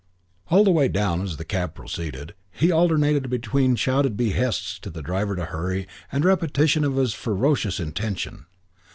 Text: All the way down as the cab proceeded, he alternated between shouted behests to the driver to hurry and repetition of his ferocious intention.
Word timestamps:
All 0.47 0.63
the 0.63 0.71
way 0.71 0.87
down 0.87 1.21
as 1.21 1.37
the 1.37 1.45
cab 1.45 1.75
proceeded, 1.75 2.33
he 2.49 2.71
alternated 2.71 3.29
between 3.29 3.75
shouted 3.75 4.17
behests 4.17 4.79
to 4.79 4.89
the 4.89 5.03
driver 5.03 5.35
to 5.35 5.45
hurry 5.45 5.87
and 6.11 6.25
repetition 6.25 6.83
of 6.83 6.95
his 6.95 7.13
ferocious 7.13 7.79
intention. 7.79 8.47